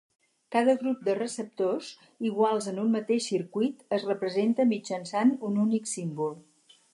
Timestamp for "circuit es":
3.33-4.07